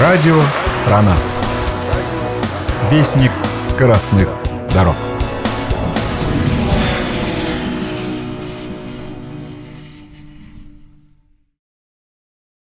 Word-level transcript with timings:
Радио 0.00 0.40
«Страна». 0.80 1.14
Вестник 2.90 3.30
скоростных 3.66 4.30
дорог. 4.72 4.96